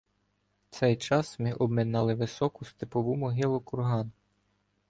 [0.69, 4.11] В цей час ми обминали високу степову могилу-курган.